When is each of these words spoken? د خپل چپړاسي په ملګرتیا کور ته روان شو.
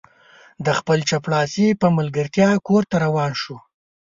د 0.65 0.67
خپل 0.79 0.99
چپړاسي 1.09 1.67
په 1.81 1.87
ملګرتیا 1.97 2.49
کور 2.67 2.83
ته 2.89 2.95
روان 3.05 3.31
شو. 3.41 3.57